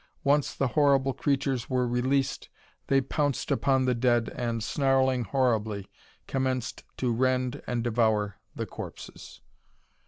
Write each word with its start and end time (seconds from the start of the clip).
Once 0.23 0.55
the 0.55 0.69
horrible 0.69 1.13
creatures 1.13 1.69
were 1.69 1.87
released, 1.87 2.49
they 2.87 3.01
pounced 3.01 3.51
upon 3.51 3.85
the 3.85 3.93
dead 3.93 4.33
and, 4.35 4.63
snarling 4.63 5.23
horribly, 5.25 5.87
commenced 6.25 6.83
to 6.97 7.13
rend 7.13 7.61
and 7.67 7.83
devour 7.83 8.37
the 8.55 8.65
corpses. 8.65 9.41